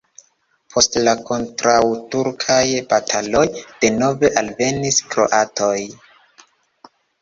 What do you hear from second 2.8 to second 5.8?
bataloj denove alvenis kroatoj.